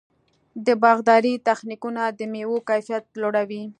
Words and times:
د 0.65 0.67
باغدارۍ 0.83 1.33
تخنیکونه 1.49 2.01
د 2.19 2.19
مېوو 2.33 2.57
کیفیت 2.69 3.05
لوړوي. 3.21 3.63